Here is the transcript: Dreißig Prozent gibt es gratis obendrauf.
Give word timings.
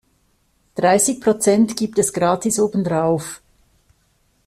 Dreißig 0.73 1.21
Prozent 1.21 1.77
gibt 1.77 1.99
es 1.99 2.11
gratis 2.11 2.59
obendrauf. 2.59 3.39